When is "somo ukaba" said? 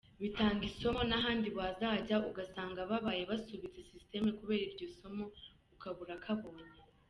4.97-5.97